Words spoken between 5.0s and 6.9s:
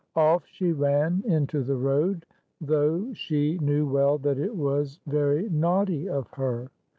very naughty of her.